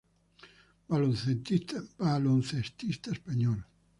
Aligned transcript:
Baloncestista 0.89 3.11
español. 3.17 3.59